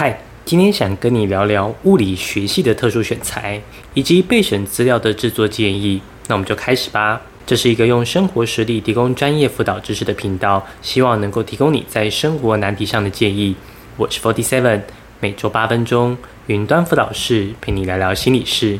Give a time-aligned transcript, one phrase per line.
[0.00, 3.60] 嗨，今天想跟你聊聊物理学系的特殊选材
[3.94, 6.00] 以及备审资料的制作建议。
[6.28, 7.20] 那我们就开始吧。
[7.44, 13.56] 这是一个用生活实例提供专业辅导知识的频道，希望能够提供你在生活难题上的建议。
[13.96, 14.82] 我是 Forty Seven，
[15.18, 18.78] 每周八分钟，云端辅导室陪你聊聊心理事。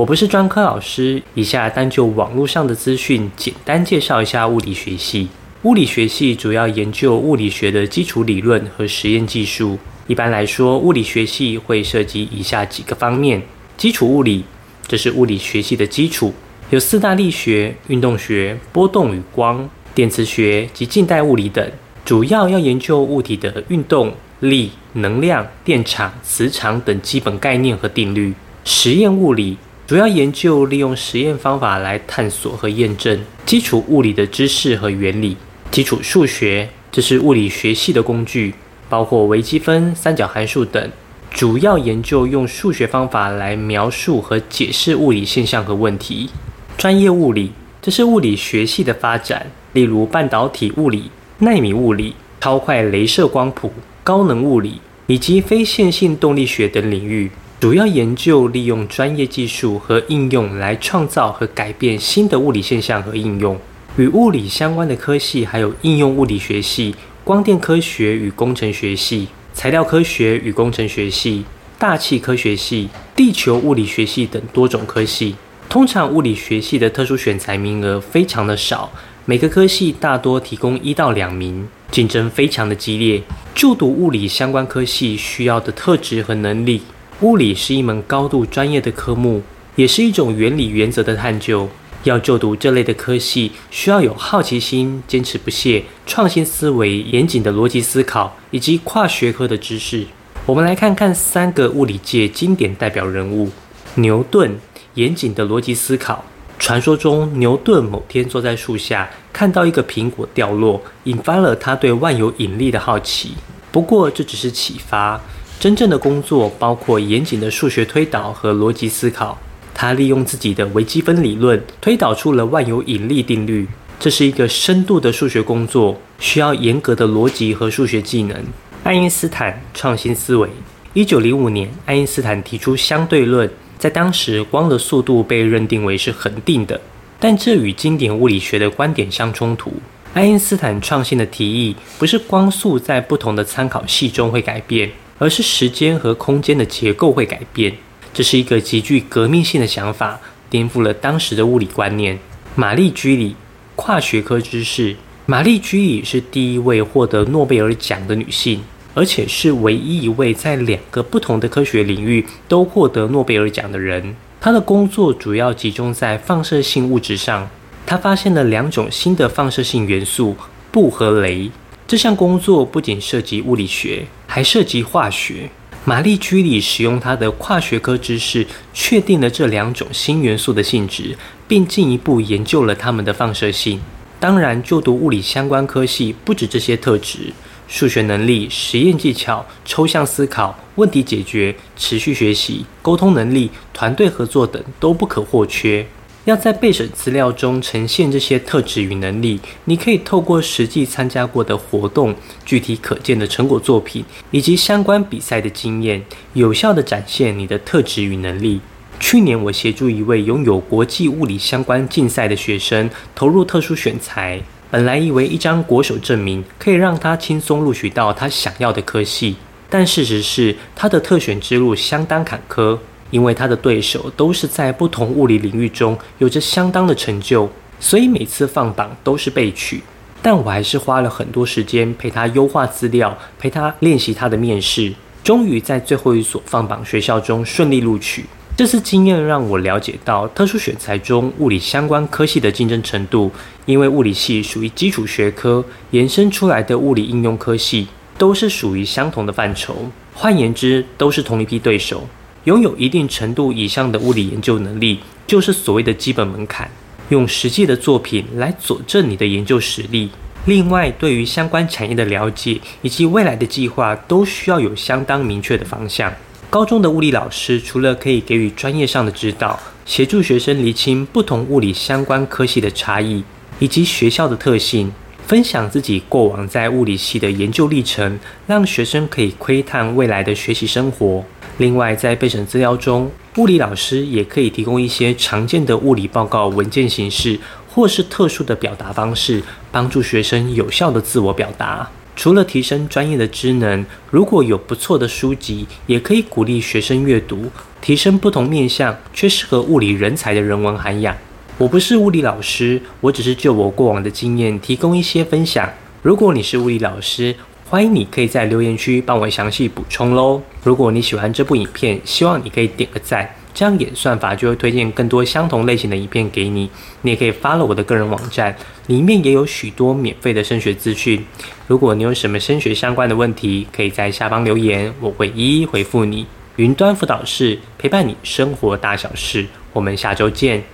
[0.00, 5.28] 我不是专科老师，以下单就网络上的资讯简单介绍一下物理学系。
[5.64, 9.78] 物理学系主要研究物理学的基础理论和实验技术。
[10.06, 13.42] 一般来说，物理学系会涉及以下几个方面：
[13.76, 14.42] 基础物理，
[14.88, 16.32] 这是物理学系的基础，
[16.70, 21.70] 有四大力学、运动学、波动与光、电磁学及近代物理等，
[22.06, 28.32] 主要要研究物体的运动、力、能量、电场、磁场等基本概念和定律。
[28.64, 29.58] 实验物理。
[29.90, 35.36] 主要研究利用实验方法来探索和验证基础物理的知识和原理。
[35.72, 38.54] 基础数学，这是物理学系的工具，
[38.88, 40.88] 包括微积分、三角函数等，
[41.32, 46.30] 主要研究用数学方法来描述和解释物理现象和问题。
[46.78, 47.50] 专业物理，
[47.82, 53.72] 这是物理学系的发展，例如半导体物理、纳米物理、超快镭射光谱、
[54.04, 57.28] 高能物理以及非线性动力学等领域。
[57.60, 63.54] 主要研究利用专业技术和应用来创造和改变新的物理现象和应用。
[63.98, 71.44] 与物理相关的科系还有应用物理学系、光电科学与工程学系、材料科学与工程学系、
[71.78, 75.36] 大气科学系、地球物理学系等多种科系。
[75.68, 78.90] 通常物理学系的特殊选材名额非常的少，
[79.26, 83.22] 每个科系大多提供一到两名，竞争非常的激烈。
[83.54, 86.80] 就读物理相关科系需要的特质和能力。
[87.20, 89.42] 物理是一门高度专业的科目，
[89.76, 91.68] 也是一种原理原则的探究。
[92.04, 100.06] 要就读这类的科系，需要有好奇心、坚持不懈、创新思维、严谨的逻辑思考以及跨学科的知识。
[100.46, 103.50] 我们来看看三个物理界经典代表人物：
[103.96, 104.58] 牛顿，
[104.94, 106.24] 严谨的逻辑思考。
[106.58, 113.34] 传说中，牛顿某天坐在树下，看到一个苹果掉落，引发了他对万有引力的好奇。
[113.70, 115.20] 不过，这只是启发。
[115.60, 119.36] 真正的工作包括严谨的数学推导和逻辑思考。
[119.74, 123.68] 他利用自己的微积分理论推导出了万有引力定律。
[123.98, 128.42] 这是一个深度的数学工作，需要严格的逻辑和数学技能。
[128.84, 130.48] 爱因斯坦创新思维。
[130.94, 133.48] 一九零五年，爱因斯坦提出相对论，
[133.78, 136.80] 在当时，光的速度被认定为是恒定的，
[137.18, 139.70] 但这与经典物理学的观点相冲突。
[140.14, 144.90] 爱因斯坦创新的提议不是光速在不同的参考系中会改变。
[145.20, 147.74] 而是时间和空间的结构会改变，
[148.14, 152.18] 这是一个极具革命性的想法，颠覆了当时的物理观念。
[152.54, 153.36] 玛丽居里，
[153.76, 154.96] 跨学科知识。
[155.26, 158.62] 玛丽居里是第一位获得诺贝尔奖的女性，
[158.94, 164.16] 而且是唯一一位在两个不同的科学领域都获得诺贝尔奖的人。
[164.40, 167.46] 她的工作主要集中在放射性物质上，
[167.84, 170.34] 她发现了两种新的放射性元素——
[170.72, 171.50] 钚和镭。
[171.86, 175.50] 这项工作不仅涉及物理学，还涉及化学。
[175.84, 181.18] 玛丽居里使用她的跨学科知识，确定了这两种新元素的性质，
[181.48, 183.80] 并进一步研究了它们的放射性。
[184.20, 187.32] 当然，就读物理相关科系不止这些特质，
[187.66, 195.84] 数学能力、实验技巧、抽象思考、问题解决、持续学习、沟通能力、团队合作等都不可或缺。
[196.26, 202.14] 要在备审资料中呈现这些特质与能力，你可以透过实际参加过的活动、
[202.44, 206.04] 具体可见的成果作品以及相关比赛的经验，
[206.34, 208.60] 有效地展现你的特质与能力。
[208.98, 219.36] 去年，我协助一位拥有国际物理相关竞赛的学生投入特殊选材，本来以为一张国手证明可以让他轻松录取到他想要的科系，
[219.70, 222.78] 但事实是他的特选之路相当坎坷。
[223.10, 227.48] 因为他的对手都是在不同物理领域中有着相当的成就，
[227.78, 229.82] 所以每次放榜都是被取。
[230.22, 234.92] 但我还是花了很多时间陪他优化资料，陪他练习他的面试，
[235.24, 238.24] 终于在最后一所放榜学校中顺利录取。
[238.56, 243.32] 这次经验让我了解到特殊选材中物理相关科系的竞争程度，
[243.64, 249.90] 因为物理系属于基础学科，延伸出来的物理应用科系都是属于相同的范畴。
[250.12, 252.06] 换言之，都是同一批对手。
[252.44, 256.70] 拥有一定程度以上的物理研究能力，就是所谓的基本门槛。
[257.10, 260.08] 用实际的作品来佐证你的研究实力。
[260.46, 266.12] 另外，对于相关产业的了解以及未来的计划，都需要有相当明确的方向。
[266.48, 273.22] 高中的物理老师除了可以给予专业上的指导，协助学生厘清不同物理相关科系的差异
[273.58, 274.90] 以及学校的特性，
[275.26, 281.24] 分享自己过往在物理系的研究历程，让学生可以窥探未来的学习生活。
[281.58, 287.38] 另外，在备审资料中，物理老师也可以提供一些常见的物理报告文件形式，
[287.68, 291.88] 或是特殊的表达方式，帮助学生有效的自我表达。
[292.16, 297.50] 除了提升专业的知能，如果有不错的书籍，也可以鼓励学生阅读，
[297.80, 301.16] 提升不同面向却适合物理人才的人文涵养。
[301.56, 305.68] 我不是物理老师，我只是就我过往的经验提供一些分享。
[306.02, 307.34] 如果你是物理老师，
[307.70, 310.42] 欢迎你可以在留言区帮我详细补充喽。
[310.64, 313.32] 如果你喜欢这部影片，希望你可以点个赞。
[313.54, 316.68] 这样演算法就会推荐更多相同类型的影片给你。
[317.02, 318.56] 你也可以发了我的个人网站，
[318.88, 321.24] 里面也有许多免费的升学资讯。
[321.68, 326.26] 如果你有什么升学相关的问题，可以在下方留言，我会一一回复你。
[326.56, 330.64] 云端辅导室陪伴你生活大小事，我们下周见。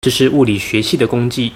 [0.00, 1.52] 这是物理学系的功绩。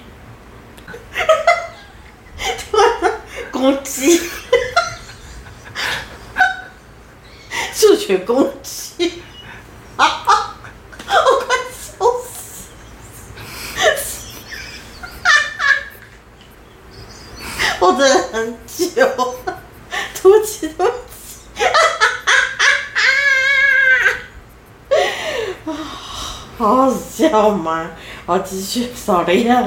[3.59, 4.21] 公鸡。
[7.73, 9.21] 数学公鸡，
[9.97, 10.03] 我
[11.45, 12.69] 快笑死
[13.79, 13.87] 了！
[17.79, 18.85] 我真的很久，
[20.21, 21.63] 对不起，对不起，
[26.57, 27.91] 好好笑吗？
[28.25, 29.63] 我继续，sorry 啊。